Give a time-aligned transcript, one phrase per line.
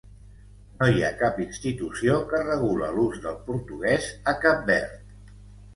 [0.77, 5.35] No hi ha cap institució que regula l'ús del portuguès a Cap Verd.